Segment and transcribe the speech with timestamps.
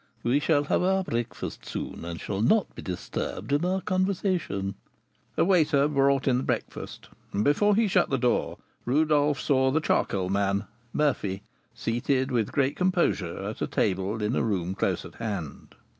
[0.23, 4.73] We shall have our breakfast soon, and shall not be disturbed in our conversation."
[5.37, 9.79] A waiter brought in the breakfast, and before he shut the door Rodolph saw the
[9.79, 11.43] charcoal man, Murphy,
[11.75, 15.75] seated with great composure at a table in a room close at hand.